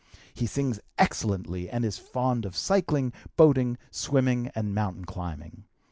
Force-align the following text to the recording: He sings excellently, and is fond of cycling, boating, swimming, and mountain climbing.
He 0.33 0.47
sings 0.47 0.79
excellently, 0.97 1.69
and 1.69 1.85
is 1.85 1.99
fond 1.99 2.43
of 2.47 2.57
cycling, 2.57 3.13
boating, 3.37 3.77
swimming, 3.91 4.47
and 4.55 4.73
mountain 4.73 5.05
climbing. 5.05 5.65